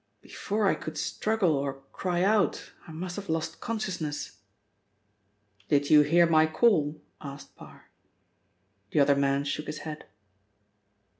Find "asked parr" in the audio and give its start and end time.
7.21-7.87